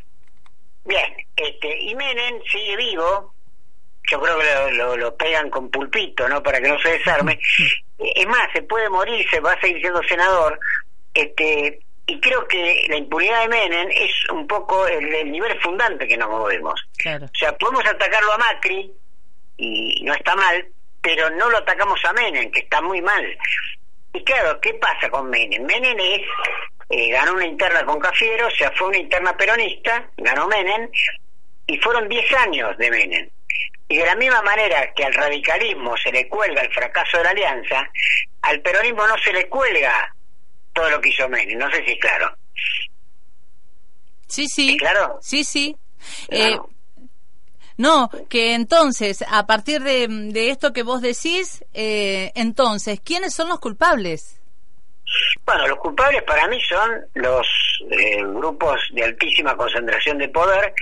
bien, 0.84 1.16
este, 1.36 1.80
y 1.80 1.94
Menem 1.94 2.42
sigue 2.52 2.76
vivo, 2.76 3.34
yo 4.10 4.20
creo 4.20 4.40
que 4.40 4.74
lo, 4.74 4.98
lo, 4.98 5.16
pegan 5.16 5.52
con 5.52 5.70
pulpito, 5.70 6.28
¿no? 6.28 6.42
Para 6.42 6.60
que 6.60 6.70
no 6.70 6.80
se 6.80 6.98
desarme. 6.98 7.40
Es 7.98 8.28
más, 8.28 8.52
se 8.52 8.62
puede 8.64 8.90
morir, 8.90 9.26
se 9.30 9.40
va 9.40 9.54
a 9.54 9.62
seguir 9.62 9.80
siendo 9.80 10.04
senador, 10.04 10.60
este, 11.14 11.80
y 12.08 12.20
creo 12.20 12.46
que 12.46 12.86
la 12.90 12.98
impunidad 12.98 13.44
de 13.44 13.48
Menem 13.48 13.88
es 13.90 14.12
un 14.32 14.46
poco 14.48 14.86
el, 14.86 15.32
nivel 15.32 15.58
fundante 15.62 16.06
que 16.06 16.18
nos 16.18 16.30
movemos. 16.30 16.84
O 17.06 17.38
sea, 17.40 17.56
podemos 17.58 17.86
atacarlo 17.86 18.34
a 18.34 18.38
Macri, 18.38 18.92
y 19.58 20.04
no 20.04 20.14
está 20.14 20.36
mal, 20.36 20.68
pero 21.06 21.30
no 21.30 21.52
lo 21.52 21.60
atacamos 21.60 22.04
a 22.04 22.14
Menem, 22.14 22.50
que 22.50 22.62
está 22.62 22.82
muy 22.82 23.00
mal. 23.00 23.38
Y 24.12 24.24
claro, 24.24 24.60
¿qué 24.60 24.74
pasa 24.74 25.08
con 25.08 25.30
Menem? 25.30 25.64
Menem 25.64 26.00
es, 26.00 26.22
eh, 26.90 27.12
ganó 27.12 27.34
una 27.34 27.46
interna 27.46 27.86
con 27.86 28.00
Cafiero, 28.00 28.48
o 28.48 28.52
sea, 28.52 28.72
fue 28.72 28.88
una 28.88 28.98
interna 28.98 29.38
peronista, 29.38 30.10
ganó 30.18 30.48
Menem, 30.48 30.90
y 31.68 31.78
fueron 31.78 32.10
10 32.10 32.34
años 32.34 32.76
de 32.80 32.90
Menem. 32.90 33.30
Y 33.88 33.98
de 33.98 34.06
la 34.06 34.16
misma 34.16 34.42
manera 34.42 34.92
que 34.96 35.06
al 35.06 35.14
radicalismo 35.14 35.96
se 35.96 36.12
le 36.12 36.28
cuelga 36.28 36.64
el 36.64 36.74
fracaso 36.74 37.20
de 37.20 37.24
la 37.26 37.30
alianza, 37.30 37.88
al 38.42 38.60
peronismo 38.62 39.06
no 39.06 39.16
se 39.20 39.32
le 39.32 39.48
cuelga 39.48 40.12
todo 40.74 40.90
lo 40.90 41.00
que 41.00 41.10
hizo 41.10 41.30
Menem. 41.30 41.60
No 41.60 41.70
sé 41.70 41.86
si 41.86 41.92
es 41.92 42.00
claro. 42.00 42.36
Sí, 44.28 44.48
sí. 44.48 44.76
claro? 44.78 45.20
Sí, 45.22 45.44
sí. 45.44 45.78
Eh, 46.30 46.58
no, 47.78 48.10
que 48.30 48.54
entonces, 48.54 49.24
a 49.30 49.46
partir 49.46 49.82
de, 49.84 50.50
esto 50.50 50.74
que 50.74 50.84
vos 50.84 51.02
decís, 51.02 51.64
eh, 51.74 52.32
entonces, 52.36 53.00
¿quiénes 53.04 53.34
son 53.34 53.50
los 53.50 53.60
culpables? 53.60 54.40
Bueno, 55.46 55.68
los 55.68 55.78
culpables 55.78 56.24
para 56.24 56.48
mí 56.48 56.60
son 56.62 57.06
los 57.14 57.48
eh, 57.92 58.24
grupos 58.24 58.82
de 58.94 59.04
altísima 59.04 59.56
concentración 59.56 60.18
de 60.18 60.30
poder 60.30 60.74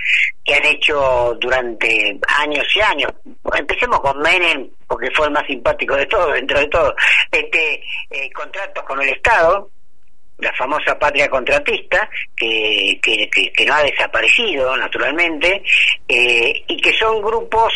que 0.44 0.54
han 0.54 0.64
hecho 0.64 1.36
durante 1.40 2.18
años 2.38 2.64
y 2.74 2.80
años. 2.80 3.12
Empecemos 3.54 4.00
con 4.00 4.18
Menem, 4.20 4.70
porque 4.86 5.10
fue 5.14 5.26
el 5.26 5.32
más 5.32 5.46
simpático 5.46 5.96
de 5.96 6.06
todo, 6.06 6.32
dentro 6.32 6.58
de 6.58 6.68
todo, 6.68 6.94
este, 7.30 7.82
eh, 8.10 8.30
contratos 8.32 8.84
con 8.84 9.02
el 9.02 9.10
Estado, 9.10 9.70
la 10.38 10.52
famosa 10.52 10.98
patria 10.98 11.28
contratista, 11.28 12.08
que, 12.36 12.98
que, 13.02 13.64
no 13.66 13.74
ha 13.74 13.82
desaparecido, 13.82 14.76
naturalmente, 14.76 15.62
eh, 16.08 16.64
y 16.66 16.80
que 16.80 16.92
son 16.94 17.22
grupos 17.22 17.72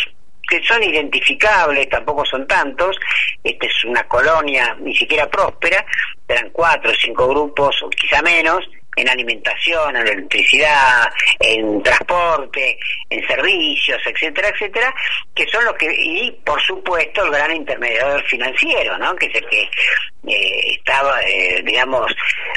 que 0.49 0.62
son 0.62 0.83
identificables, 0.83 1.88
tampoco 1.91 2.25
son 2.25 2.47
tantos, 2.47 2.97
esta 3.45 3.67
es 3.67 3.85
una 3.85 4.03
colonia 4.09 4.75
ni 4.81 4.97
siquiera 4.97 5.29
próspera, 5.29 5.85
eran 6.27 6.49
cuatro 6.50 6.91
o 6.91 6.95
cinco 6.95 7.29
grupos, 7.29 7.83
o 7.83 7.91
quizá 7.91 8.23
menos, 8.23 8.65
en 8.99 9.09
alimentación, 9.09 9.95
en 9.97 10.09
electricidad, 10.09 11.09
en 11.38 11.83
transporte, 11.83 12.79
en 13.11 13.27
servicios, 13.27 14.00
etcétera, 14.05 14.49
etcétera, 14.49 14.95
que 15.35 15.47
son 15.49 15.65
los 15.65 15.75
que, 15.75 15.95
y 15.95 16.33
por 16.45 16.61
supuesto 16.62 17.25
el 17.25 17.31
gran 17.31 17.55
intermediador 17.55 18.23
financiero, 18.25 18.99
¿no? 18.99 19.15
Que 19.15 19.27
es 19.27 19.43
que 19.50 19.71
eh, 20.28 20.76
estaba, 20.76 21.20
eh, 21.23 21.62
digamos, 21.64 22.12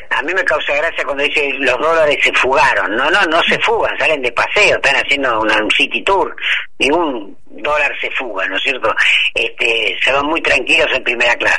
a 0.10 0.22
mí 0.22 0.34
me 0.34 0.44
causa 0.44 0.76
gracia 0.76 1.04
cuando 1.04 1.24
dice 1.24 1.50
los 1.60 1.78
dólares 1.78 2.18
se 2.22 2.34
fugaron, 2.34 2.96
no, 2.96 3.10
no, 3.10 3.22
no 3.26 3.42
se 3.44 3.58
fugan, 3.60 3.98
salen 3.98 4.22
de 4.22 4.32
paseo, 4.32 4.76
están 4.76 4.96
haciendo 4.96 5.40
un 5.42 5.72
city 5.72 6.04
tour, 6.04 6.36
ningún 6.80 7.38
dólar 7.52 7.94
se 8.00 8.10
fuga, 8.12 8.46
¿no 8.48 8.58
es 8.58 8.64
cierto? 8.64 8.94
Este, 9.34 9.98
se 10.02 10.12
van 10.12 10.26
muy 10.26 10.42
tranquilos 10.42 10.88
en 10.94 11.04
primera 11.04 11.36
clase. 11.36 11.58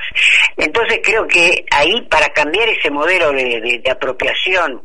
Entonces 0.57 1.00
creo 1.02 1.26
que 1.26 1.64
ahí 1.71 2.00
para 2.02 2.28
cambiar 2.31 2.69
ese 2.69 2.90
modelo 2.90 3.33
de, 3.33 3.81
de, 3.83 3.90
apropiación 3.90 4.83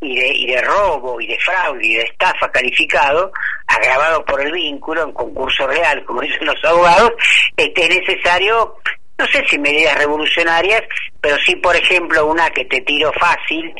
y 0.00 0.18
de, 0.18 0.28
y 0.28 0.46
de 0.46 0.60
robo 0.60 1.20
y 1.20 1.26
de 1.26 1.38
fraude 1.38 1.86
y 1.86 1.94
de 1.94 2.02
estafa 2.02 2.50
calificado, 2.50 3.32
agravado 3.66 4.24
por 4.24 4.40
el 4.40 4.52
vínculo 4.52 5.04
en 5.04 5.12
concurso 5.12 5.66
real, 5.66 6.04
como 6.04 6.20
dicen 6.22 6.46
los 6.46 6.64
abogados, 6.64 7.12
este, 7.56 7.82
es 7.84 8.00
necesario 8.00 8.76
no 9.18 9.26
sé 9.26 9.44
si 9.48 9.58
medidas 9.58 9.96
revolucionarias, 9.98 10.82
pero 11.20 11.36
sí, 11.38 11.56
por 11.56 11.74
ejemplo, 11.74 12.26
una 12.26 12.50
que 12.50 12.64
te 12.66 12.80
tiro 12.82 13.12
fácil, 13.12 13.72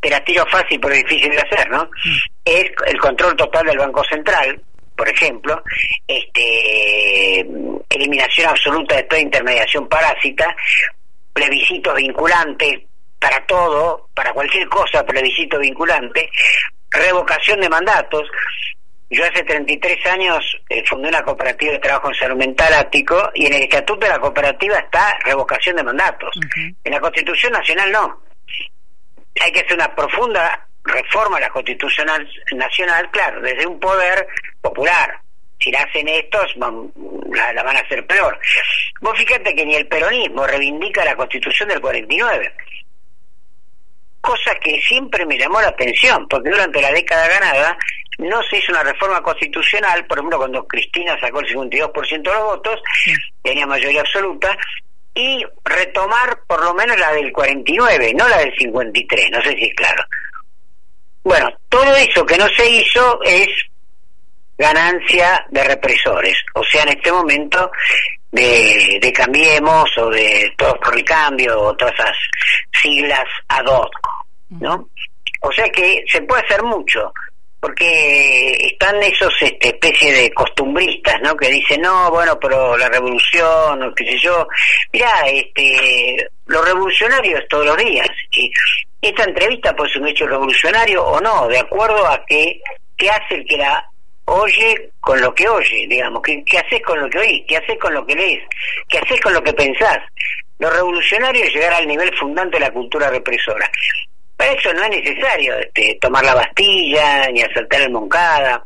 te 0.00 0.10
la 0.10 0.24
tiro 0.24 0.46
fácil 0.46 0.80
pero 0.80 0.94
difícil 0.94 1.30
de 1.30 1.40
hacer, 1.40 1.70
¿no? 1.70 1.84
Mm. 1.84 2.16
Es 2.44 2.70
el 2.86 2.98
control 2.98 3.36
total 3.36 3.66
del 3.66 3.78
Banco 3.78 4.02
Central, 4.04 4.60
por 4.96 5.08
ejemplo, 5.08 5.62
este, 6.06 7.46
eliminación 7.90 8.48
absoluta 8.48 8.96
de 8.96 9.02
toda 9.04 9.20
intermediación 9.20 9.88
parásita, 9.88 10.54
plebiscitos 11.32 11.94
vinculantes 11.96 12.82
para 13.18 13.44
todo, 13.46 14.08
para 14.14 14.32
cualquier 14.32 14.68
cosa, 14.68 15.04
plebiscito 15.04 15.58
vinculante, 15.58 16.30
revocación 16.90 17.60
de 17.60 17.68
mandatos. 17.68 18.28
Yo 19.10 19.22
hace 19.24 19.44
33 19.44 20.06
años 20.06 20.56
eh, 20.68 20.82
fundé 20.86 21.08
una 21.08 21.22
cooperativa 21.22 21.72
de 21.72 21.78
trabajo 21.78 22.08
en 22.08 22.14
salud 22.14 22.36
mental 22.36 22.72
ático 22.72 23.30
y 23.34 23.46
en 23.46 23.54
el 23.54 23.62
estatuto 23.62 24.06
de 24.06 24.08
la 24.08 24.18
cooperativa 24.18 24.78
está 24.78 25.16
revocación 25.24 25.76
de 25.76 25.84
mandatos. 25.84 26.30
En 26.82 26.92
la 26.92 27.00
Constitución 27.00 27.52
Nacional 27.52 27.92
no. 27.92 28.22
Hay 29.40 29.52
que 29.52 29.60
hacer 29.60 29.74
una 29.74 29.94
profunda 29.94 30.66
reforma 30.84 31.36
a 31.36 31.40
la 31.40 31.50
Constitución 31.50 32.08
Nacional, 32.56 33.10
claro, 33.10 33.40
desde 33.40 33.66
un 33.66 33.78
poder 33.78 34.26
popular. 34.60 35.20
Si 35.60 35.70
la 35.70 35.82
hacen 35.82 36.08
estos, 36.08 36.54
la, 36.56 37.52
la, 37.52 37.62
van 37.62 37.76
a 37.76 37.80
hacer 37.80 38.06
peor. 38.06 38.38
Vos 39.00 39.16
fíjate 39.18 39.54
que 39.54 39.64
ni 39.64 39.74
el 39.76 39.86
peronismo 39.86 40.46
reivindica 40.46 41.04
la 41.04 41.16
Constitución 41.16 41.68
del 41.68 41.80
49. 41.80 42.54
Cosa 44.20 44.54
que 44.56 44.80
siempre 44.80 45.26
me 45.26 45.38
llamó 45.38 45.60
la 45.60 45.68
atención, 45.68 46.26
porque 46.28 46.50
durante 46.50 46.80
la 46.80 46.90
década 46.90 47.28
ganada 47.28 47.78
no 48.18 48.42
se 48.44 48.58
hizo 48.58 48.72
una 48.72 48.82
reforma 48.82 49.22
constitucional, 49.22 50.06
por 50.06 50.18
ejemplo, 50.18 50.38
cuando 50.38 50.66
Cristina 50.66 51.18
sacó 51.20 51.40
el 51.40 51.46
52% 51.46 52.22
de 52.22 52.32
los 52.32 52.44
votos, 52.44 52.80
tenía 53.42 53.66
mayoría 53.66 54.00
absoluta, 54.00 54.56
y 55.14 55.44
retomar 55.64 56.40
por 56.46 56.62
lo 56.64 56.74
menos 56.74 56.98
la 56.98 57.12
del 57.12 57.32
49, 57.32 58.14
no 58.14 58.28
la 58.28 58.38
del 58.38 58.54
53, 58.56 59.30
no 59.30 59.42
sé 59.42 59.50
si 59.50 59.64
es 59.64 59.74
claro. 59.74 60.04
Bueno, 61.22 61.48
todo 61.68 61.94
eso 61.96 62.26
que 62.26 62.36
no 62.36 62.48
se 62.48 62.68
hizo 62.68 63.20
es 63.22 63.48
ganancia 64.58 65.46
de 65.50 65.64
represores, 65.64 66.36
o 66.54 66.62
sea, 66.64 66.82
en 66.82 66.90
este 66.90 67.10
momento 67.10 67.70
de, 68.30 68.98
de 69.00 69.12
Cambiemos 69.12 69.90
o 69.98 70.10
de 70.10 70.52
Todos 70.56 70.78
por 70.78 70.96
el 70.96 71.04
Cambio 71.04 71.60
o 71.60 71.76
todas 71.76 71.94
esas 71.94 72.16
siglas 72.82 73.24
ad 73.48 73.66
hoc, 73.66 73.92
¿no? 74.50 74.88
O 75.40 75.52
sea 75.52 75.68
que 75.68 76.04
se 76.08 76.22
puede 76.22 76.42
hacer 76.42 76.62
mucho, 76.62 77.12
porque 77.64 78.58
están 78.72 79.02
esos 79.02 79.32
este, 79.40 79.68
especie 79.68 80.12
de 80.12 80.30
costumbristas, 80.34 81.18
¿no? 81.22 81.34
Que 81.34 81.48
dicen, 81.48 81.80
no, 81.80 82.10
bueno, 82.10 82.38
pero 82.38 82.76
la 82.76 82.90
revolución, 82.90 83.82
o 83.82 83.94
qué 83.94 84.04
sé 84.04 84.18
yo. 84.18 84.46
Mirá, 84.92 85.08
este, 85.28 86.28
lo 86.44 86.62
revolucionario 86.62 87.38
es 87.38 87.48
todos 87.48 87.64
los 87.64 87.78
días. 87.78 88.06
Y 88.36 88.52
esta 89.00 89.24
entrevista 89.24 89.74
puede 89.74 89.90
ser 89.90 90.02
un 90.02 90.08
hecho 90.08 90.26
revolucionario 90.26 91.02
o 91.06 91.18
no, 91.22 91.48
de 91.48 91.58
acuerdo 91.58 92.06
a 92.06 92.22
qué, 92.26 92.60
qué 92.98 93.08
hace 93.08 93.36
el 93.36 93.46
que 93.46 93.56
la 93.56 93.82
oye 94.26 94.90
con 95.00 95.18
lo 95.22 95.34
que 95.34 95.48
oye, 95.48 95.86
digamos, 95.88 96.20
qué, 96.20 96.44
qué 96.44 96.58
haces 96.58 96.82
con 96.82 97.00
lo 97.00 97.08
que 97.08 97.18
oís, 97.18 97.44
qué 97.48 97.56
haces 97.56 97.78
con 97.80 97.94
lo 97.94 98.04
que 98.04 98.14
lees, 98.14 98.42
qué 98.90 98.98
haces 98.98 99.18
con 99.22 99.32
lo 99.32 99.42
que 99.42 99.54
pensás. 99.54 100.00
Lo 100.58 100.68
revolucionario 100.68 101.42
es 101.42 101.54
llegar 101.54 101.72
al 101.72 101.88
nivel 101.88 102.14
fundante 102.18 102.58
de 102.58 102.66
la 102.66 102.72
cultura 102.74 103.08
represora. 103.08 103.70
Para 104.36 104.52
eso 104.52 104.72
no 104.72 104.82
es 104.84 104.90
necesario 104.90 105.56
este, 105.58 105.98
tomar 106.00 106.24
la 106.24 106.34
Bastilla, 106.34 107.28
ni 107.30 107.42
asaltar 107.42 107.82
el 107.82 107.90
Moncada, 107.90 108.64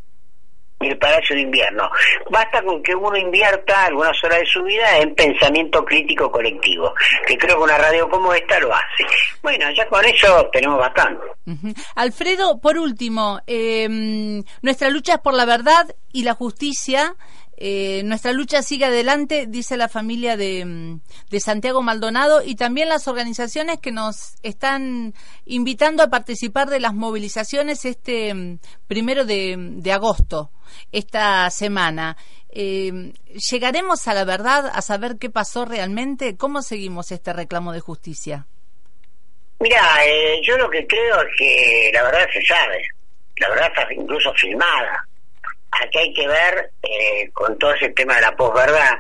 ni 0.80 0.88
el 0.88 0.98
Palacio 0.98 1.34
de 1.36 1.42
Invierno. 1.42 1.90
Basta 2.30 2.62
con 2.62 2.82
que 2.82 2.94
uno 2.94 3.16
invierta 3.16 3.86
algunas 3.86 4.22
horas 4.24 4.40
de 4.40 4.46
su 4.46 4.62
vida 4.62 4.98
en 4.98 5.14
pensamiento 5.14 5.84
crítico 5.84 6.30
colectivo, 6.30 6.94
que 7.26 7.36
creo 7.36 7.56
que 7.56 7.62
una 7.64 7.78
radio 7.78 8.08
como 8.08 8.32
esta 8.32 8.58
lo 8.60 8.72
hace. 8.72 9.04
Bueno, 9.42 9.70
ya 9.72 9.86
con 9.88 10.04
eso 10.04 10.48
tenemos 10.52 10.78
bastante. 10.78 11.26
Alfredo, 11.96 12.60
por 12.60 12.78
último, 12.78 13.40
eh, 13.46 13.88
nuestra 14.62 14.90
lucha 14.90 15.14
es 15.14 15.20
por 15.20 15.34
la 15.34 15.44
verdad 15.44 15.86
y 16.12 16.22
la 16.22 16.34
justicia 16.34 17.14
Eh, 17.60 18.02
nuestra 18.04 18.30
lucha 18.30 18.62
sigue 18.62 18.84
adelante, 18.84 19.46
dice 19.48 19.76
la 19.76 19.88
familia 19.88 20.36
de, 20.36 20.64
mm, 20.64 21.00
de, 21.28 21.40
Santiago 21.40 21.82
Maldonado 21.82 22.40
y 22.44 22.54
también 22.54 22.88
las 22.88 23.08
organizaciones 23.08 23.80
que 23.80 23.90
nos 23.90 24.36
están 24.44 25.12
invitando 25.44 26.04
a 26.04 26.08
participar 26.08 26.70
de 26.70 26.78
las 26.78 26.94
movilizaciones 26.94 27.84
este 27.84 28.32
mm, 28.32 28.60
primero 28.86 29.24
de, 29.24 29.56
de 29.58 29.92
agosto, 29.92 30.52
esta 30.92 31.50
semana. 31.50 32.16
Eh, 32.50 33.12
¿Llegaremos 33.50 34.06
a 34.06 34.14
la 34.14 34.24
verdad, 34.24 34.70
a 34.72 34.80
saber 34.80 35.16
qué 35.18 35.28
pasó 35.28 35.64
realmente? 35.64 36.36
¿Cómo 36.36 36.62
seguimos 36.62 37.10
este 37.10 37.32
reclamo 37.32 37.72
de 37.72 37.80
justicia? 37.80 38.46
Mira, 39.58 39.82
eh, 40.06 40.40
yo 40.44 40.56
lo 40.58 40.70
que 40.70 40.86
creo 40.86 41.20
es 41.22 41.28
que 41.36 41.90
la 41.92 42.04
verdad 42.04 42.28
se 42.32 42.40
sabe, 42.44 42.86
la 43.38 43.48
verdad 43.48 43.66
está 43.66 43.92
incluso 43.92 44.32
filmada. 44.34 45.07
Aquí 45.70 45.98
hay 45.98 46.12
que 46.12 46.26
ver, 46.26 46.70
eh, 46.82 47.30
con 47.32 47.58
todo 47.58 47.74
ese 47.74 47.90
tema 47.90 48.16
de 48.16 48.22
la 48.22 48.36
posverdad, 48.36 48.98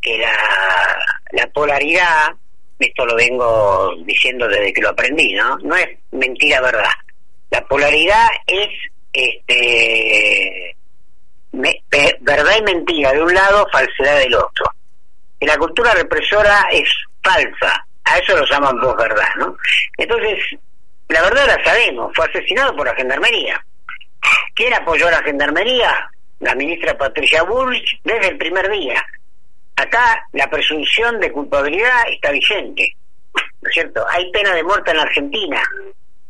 que 0.00 0.18
la, 0.18 0.32
la 1.32 1.46
polaridad, 1.48 2.34
esto 2.78 3.06
lo 3.06 3.16
vengo 3.16 3.94
diciendo 4.04 4.46
desde 4.46 4.72
que 4.72 4.82
lo 4.82 4.90
aprendí, 4.90 5.32
¿no? 5.34 5.56
No 5.58 5.74
es 5.76 5.88
mentira 6.12 6.60
verdad. 6.60 6.92
La 7.50 7.60
polaridad 7.62 8.28
es 8.46 8.68
este 9.12 10.76
verdad 12.20 12.56
y 12.58 12.62
mentira 12.62 13.12
de 13.12 13.22
un 13.22 13.32
lado, 13.32 13.66
falsedad 13.72 14.18
del 14.18 14.34
otro. 14.34 14.66
Y 15.40 15.46
la 15.46 15.56
cultura 15.56 15.94
represora 15.94 16.66
es 16.70 16.88
falsa, 17.22 17.86
a 18.04 18.18
eso 18.18 18.36
lo 18.36 18.44
llaman 18.46 18.76
verdad, 18.96 19.28
¿no? 19.38 19.56
Entonces, 19.98 20.38
la 21.08 21.22
verdad 21.22 21.46
la 21.46 21.64
sabemos, 21.64 22.12
fue 22.14 22.26
asesinado 22.26 22.74
por 22.76 22.86
la 22.86 22.94
gendarmería. 22.94 23.64
¿Quién 24.56 24.72
apoyó 24.72 25.10
la 25.10 25.22
gendarmería? 25.22 26.10
La 26.40 26.54
ministra 26.54 26.96
Patricia 26.96 27.42
Bullrich 27.42 28.00
desde 28.02 28.28
el 28.28 28.38
primer 28.38 28.70
día. 28.70 29.04
Acá 29.76 30.26
la 30.32 30.48
presunción 30.48 31.20
de 31.20 31.30
culpabilidad 31.30 32.08
está 32.10 32.30
vigente, 32.30 32.96
¿no 33.34 33.68
es 33.68 33.74
cierto? 33.74 34.02
Hay 34.08 34.30
pena 34.32 34.54
de 34.54 34.64
muerte 34.64 34.92
en 34.92 34.96
la 34.96 35.02
Argentina. 35.02 35.62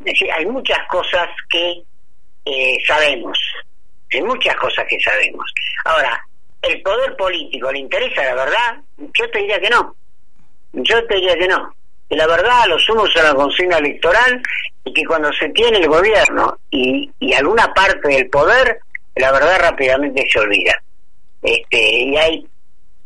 Es 0.01 0.07
decir, 0.07 0.33
hay 0.33 0.45
muchas 0.45 0.79
cosas 0.89 1.29
que 1.49 1.83
eh, 2.45 2.79
sabemos, 2.85 3.39
hay 4.13 4.23
muchas 4.23 4.57
cosas 4.57 4.85
que 4.89 4.99
sabemos. 4.99 5.47
Ahora, 5.85 6.21
¿el 6.63 6.83
poder 6.83 7.15
político 7.15 7.71
le 7.71 7.79
interesa 7.79 8.25
la 8.25 8.35
verdad? 8.35 8.81
Yo 8.97 9.31
te 9.31 9.39
diría 9.39 9.61
que 9.61 9.71
no. 9.71 9.95
Yo 10.73 11.07
te 11.07 11.15
diría 11.15 11.39
que 11.39 11.47
no. 11.47 11.73
Que 12.09 12.17
la 12.17 12.27
verdad 12.27 12.67
lo 12.69 12.79
sumo 12.79 13.05
a 13.05 13.23
la 13.23 13.35
consigna 13.35 13.79
electoral 13.79 14.41
y 14.85 14.93
que 14.93 15.05
cuando 15.05 15.33
se 15.33 15.49
tiene 15.51 15.79
el 15.79 15.89
gobierno 15.89 16.59
y, 16.71 17.11
y 17.19 17.33
alguna 17.33 17.73
parte 17.75 18.09
del 18.09 18.29
poder, 18.29 18.79
la 19.17 19.33
verdad 19.33 19.59
rápidamente 19.61 20.25
se 20.31 20.39
olvida. 20.39 20.75
Este, 21.43 21.79
y 21.79 22.17
hay 22.17 22.47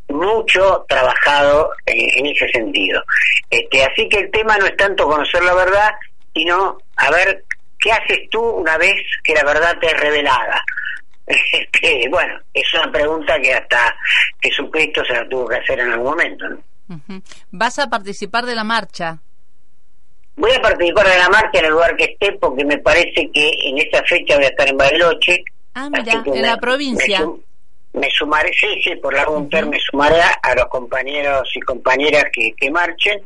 mucho 0.09 0.85
trabajado 0.89 1.71
en, 1.87 2.27
ese 2.27 2.49
sentido. 2.49 3.03
Este, 3.49 3.85
así 3.85 4.09
que 4.09 4.19
el 4.19 4.31
tema 4.31 4.57
no 4.59 4.67
es 4.67 4.77
tanto 4.77 5.07
conocer 5.07 5.43
la 5.43 5.55
verdad, 5.55 5.91
sino 6.35 6.79
a 6.97 7.11
ver 7.11 7.45
qué 7.79 7.93
haces 7.93 8.29
tú 8.31 8.41
una 8.43 8.77
vez 8.79 8.97
que 9.25 9.35
la 9.35 9.45
verdad 9.45 9.77
te 9.81 9.87
es 9.87 10.01
revelada. 10.01 10.63
Este, 11.53 12.09
bueno, 12.11 12.41
es 12.53 12.75
una 12.75 12.91
pregunta 12.91 13.39
que 13.41 13.55
hasta 13.55 13.97
Jesucristo 14.43 15.05
se 15.05 15.13
la 15.13 15.29
tuvo 15.29 15.47
que 15.47 15.57
hacer 15.57 15.79
en 15.79 15.93
algún 15.93 16.07
momento. 16.07 16.45
¿Vas 17.51 17.79
a 17.79 17.89
participar 17.89 18.47
de 18.47 18.55
la 18.55 18.65
marcha? 18.65 19.19
Voy 20.37 20.53
a 20.53 20.63
participar 20.63 21.07
de 21.07 21.19
la 21.19 21.29
marcha 21.29 21.59
en 21.59 21.67
el 21.67 21.73
lugar 21.73 21.97
que 21.97 22.05
esté 22.05 22.33
porque 22.33 22.65
me 22.65 22.79
parece 22.79 23.31
que 23.33 23.51
en 23.65 23.79
esa 23.79 24.03
fecha 24.05 24.37
voy 24.37 24.45
a 24.45 24.49
estar 24.49 24.69
en 24.69 24.77
Bariloche. 24.77 25.45
Ah, 25.75 25.89
mira, 25.91 26.23
en 26.25 26.43
la 26.43 26.57
provincia. 26.57 27.27
Me, 27.93 28.09
sumaré, 28.11 28.53
sí, 28.53 28.81
sí, 28.83 28.95
por 28.97 29.13
la 29.13 29.29
uh 29.29 29.49
me 29.67 29.81
sumaré 29.81 30.21
a 30.21 30.55
los 30.55 30.67
compañeros 30.67 31.51
y 31.55 31.61
compañeras 31.61 32.25
que, 32.33 32.53
que 32.57 32.71
marchen. 32.71 33.21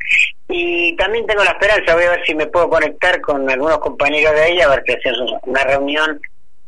Y 0.49 0.95
también 0.95 1.25
tengo 1.25 1.43
la 1.43 1.51
esperanza, 1.51 1.95
voy 1.95 2.03
a 2.03 2.11
ver 2.11 2.25
si 2.25 2.35
me 2.35 2.47
puedo 2.47 2.69
conectar 2.69 3.21
con 3.21 3.49
algunos 3.49 3.77
compañeros 3.79 4.33
de 4.33 4.41
ahí, 4.41 4.61
a 4.61 4.67
ver 4.69 4.83
que 4.83 4.93
hacemos 4.93 5.31
una 5.43 5.63
reunión, 5.63 6.19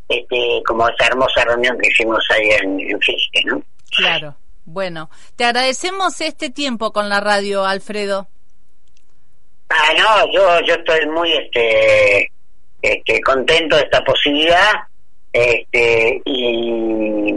este, 0.07 0.61
como 0.65 0.87
esa 0.87 1.07
hermosa 1.07 1.43
reunión 1.45 1.77
que 1.79 1.89
hicimos 1.89 2.23
ahí 2.31 2.49
en, 2.61 2.79
en 2.79 2.99
¿no? 3.45 3.61
Claro. 3.97 4.35
Bueno, 4.67 5.09
te 5.37 5.45
agradecemos 5.45 6.19
este 6.19 6.49
tiempo 6.49 6.91
con 6.91 7.07
la 7.07 7.21
radio, 7.21 7.63
Alfredo. 7.63 8.27
Ah, 9.69 9.93
no, 9.97 10.33
yo, 10.33 10.59
yo 10.67 10.73
estoy 10.73 11.07
muy 11.07 11.31
este, 11.31 12.29
este, 12.81 13.21
contento 13.21 13.77
de 13.77 13.83
esta 13.83 14.03
posibilidad 14.03 14.73
este, 15.31 16.21
y, 16.25 17.31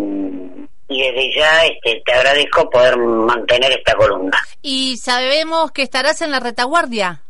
y 0.88 1.02
desde 1.02 1.34
ya 1.36 1.66
este, 1.66 2.02
te 2.04 2.12
agradezco 2.12 2.68
poder 2.68 2.96
mantener 2.98 3.70
esta 3.70 3.94
columna. 3.94 4.36
Y 4.60 4.96
sabemos 4.96 5.70
que 5.70 5.82
estarás 5.82 6.22
en 6.22 6.32
la 6.32 6.40
retaguardia. 6.40 7.22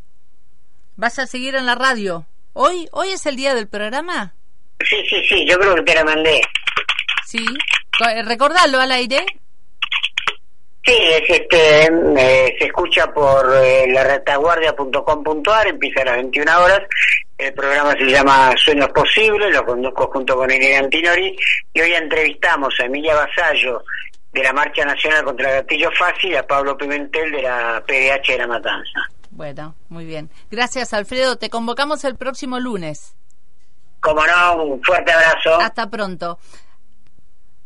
¿Vas 0.96 1.18
a 1.18 1.26
seguir 1.26 1.56
en 1.56 1.66
la 1.66 1.74
radio? 1.74 2.24
¿Hoy, 2.54 2.88
hoy 2.92 3.10
es 3.10 3.26
el 3.26 3.36
día 3.36 3.54
del 3.54 3.68
programa? 3.68 4.32
Sí, 4.82 4.96
sí, 5.10 5.22
sí, 5.28 5.46
yo 5.46 5.58
creo 5.58 5.74
que 5.74 5.82
te 5.82 5.94
la 5.94 6.04
mandé. 6.04 6.40
Sí, 7.26 7.44
recordalo 8.24 8.80
al 8.80 8.92
aire. 8.92 9.26
Sí, 10.84 10.96
es 10.96 11.28
este, 11.28 11.84
eh, 11.84 12.56
se 12.58 12.64
escucha 12.64 13.06
por 13.12 13.54
eh, 13.54 13.86
la 13.88 14.02
retaguardia.com.ar, 14.04 15.66
empieza 15.66 16.02
a 16.02 16.04
las 16.06 16.16
21 16.16 16.58
horas. 16.58 16.80
El 17.36 17.52
programa 17.54 17.92
se 17.92 18.04
llama 18.06 18.52
Sueños 18.56 18.88
Posibles, 18.88 19.54
lo 19.54 19.64
conduzco 19.64 20.10
junto 20.12 20.36
con 20.36 20.50
Irene 20.50 20.76
Antinori 20.76 21.36
y 21.72 21.80
hoy 21.80 21.92
entrevistamos 21.92 22.74
a 22.80 22.84
Emilia 22.84 23.14
Basallo 23.14 23.82
de 24.32 24.42
la 24.42 24.52
Marcha 24.52 24.84
Nacional 24.84 25.24
contra 25.24 25.50
el 25.50 25.62
Gatillo 25.62 25.90
Fácil 25.92 26.36
a 26.36 26.46
Pablo 26.46 26.76
Pimentel 26.76 27.32
de 27.32 27.42
la 27.42 27.82
PDH 27.86 28.32
de 28.32 28.38
La 28.38 28.46
Matanza. 28.46 29.00
Bueno, 29.30 29.74
muy 29.88 30.04
bien. 30.04 30.30
Gracias, 30.50 30.92
Alfredo. 30.92 31.36
Te 31.36 31.50
convocamos 31.50 32.04
el 32.04 32.16
próximo 32.16 32.58
lunes. 32.58 33.14
Como 34.00 34.26
no, 34.26 34.62
un 34.64 34.82
fuerte 34.82 35.12
abrazo. 35.12 35.60
Hasta 35.60 35.88
pronto. 35.88 36.38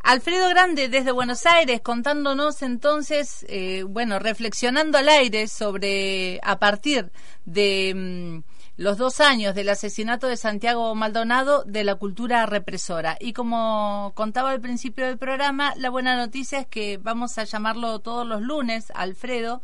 Alfredo 0.04 0.50
Grande 0.50 0.90
desde 0.90 1.12
Buenos 1.12 1.46
Aires 1.46 1.80
contándonos 1.80 2.60
entonces, 2.60 3.46
eh, 3.48 3.84
bueno, 3.88 4.18
reflexionando 4.18 4.98
al 4.98 5.08
aire 5.08 5.48
sobre, 5.48 6.40
a 6.42 6.58
partir 6.58 7.10
de 7.46 7.94
mm, 7.96 8.42
los 8.76 8.98
dos 8.98 9.20
años 9.20 9.54
del 9.54 9.70
asesinato 9.70 10.26
de 10.26 10.36
Santiago 10.36 10.94
Maldonado, 10.94 11.64
de 11.64 11.84
la 11.84 11.94
cultura 11.94 12.44
represora. 12.44 13.16
Y 13.18 13.32
como 13.32 14.12
contaba 14.14 14.50
al 14.50 14.60
principio 14.60 15.06
del 15.06 15.16
programa, 15.16 15.72
la 15.76 15.88
buena 15.88 16.18
noticia 16.18 16.58
es 16.58 16.66
que 16.66 16.98
vamos 16.98 17.38
a 17.38 17.44
llamarlo 17.44 17.98
todos 18.00 18.26
los 18.26 18.42
lunes, 18.42 18.92
Alfredo, 18.94 19.62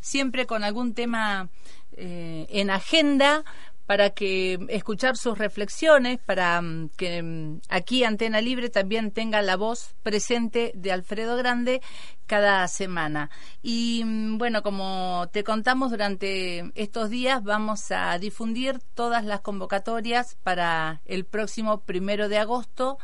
siempre 0.00 0.46
con 0.46 0.62
algún 0.62 0.94
tema 0.94 1.48
eh, 1.96 2.46
en 2.50 2.70
agenda 2.70 3.44
para 3.90 4.10
que 4.10 4.56
escuchar 4.68 5.16
sus 5.16 5.36
reflexiones, 5.36 6.20
para 6.24 6.62
mm, 6.62 6.90
que 6.90 7.24
mm, 7.24 7.62
aquí 7.70 8.04
Antena 8.04 8.40
Libre 8.40 8.70
también 8.70 9.10
tenga 9.10 9.42
la 9.42 9.56
voz 9.56 9.96
presente 10.04 10.70
de 10.76 10.92
Alfredo 10.92 11.36
Grande 11.36 11.82
cada 12.28 12.68
semana. 12.68 13.30
Y 13.64 14.02
mm, 14.04 14.38
bueno, 14.38 14.62
como 14.62 15.28
te 15.32 15.42
contamos 15.42 15.90
durante 15.90 16.70
estos 16.76 17.10
días, 17.10 17.42
vamos 17.42 17.90
a 17.90 18.16
difundir 18.18 18.78
todas 18.94 19.24
las 19.24 19.40
convocatorias 19.40 20.36
para 20.44 21.00
el 21.04 21.24
próximo 21.24 21.80
primero 21.80 22.28
de 22.28 22.38
agosto. 22.38 22.96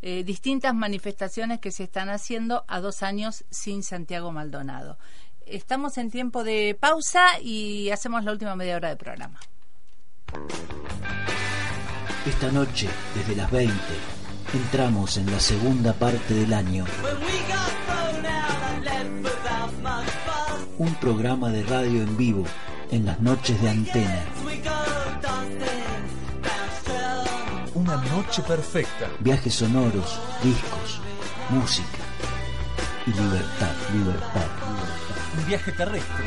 Eh, 0.00 0.22
distintas 0.22 0.76
manifestaciones 0.76 1.58
que 1.58 1.72
se 1.72 1.82
están 1.82 2.08
haciendo 2.08 2.64
a 2.68 2.78
dos 2.78 3.02
años 3.02 3.44
sin 3.50 3.82
Santiago 3.82 4.30
Maldonado. 4.30 4.96
Estamos 5.44 5.98
en 5.98 6.08
tiempo 6.08 6.44
de 6.44 6.78
pausa 6.78 7.40
y 7.42 7.90
hacemos 7.90 8.22
la 8.22 8.30
última 8.30 8.54
media 8.54 8.76
hora 8.76 8.90
de 8.90 8.96
programa. 8.96 9.40
Esta 12.26 12.52
noche, 12.52 12.88
desde 13.14 13.34
las 13.34 13.50
20, 13.50 13.74
entramos 14.52 15.16
en 15.16 15.30
la 15.30 15.40
segunda 15.40 15.92
parte 15.94 16.34
del 16.34 16.52
año. 16.52 16.84
Un 20.78 20.94
programa 20.96 21.48
de 21.50 21.62
radio 21.62 22.02
en 22.02 22.16
vivo 22.16 22.44
en 22.90 23.06
las 23.06 23.20
noches 23.20 23.60
de 23.62 23.70
antena. 23.70 24.24
Una 27.74 27.96
noche 27.96 28.42
perfecta. 28.42 29.08
Viajes 29.20 29.54
sonoros, 29.54 30.20
discos, 30.42 31.00
música 31.48 31.98
y 33.06 33.10
libertad, 33.10 33.72
libertad, 33.92 34.46
libertad. 34.68 35.38
Un 35.38 35.46
viaje 35.46 35.72
terrestre, 35.72 36.24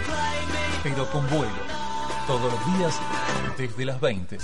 pero 0.83 1.09
con 1.11 1.29
vuelo 1.29 1.82
todos 2.27 2.51
los 2.51 2.77
días 2.77 2.99
desde 3.57 3.85
las 3.85 3.99
20. 3.99 4.37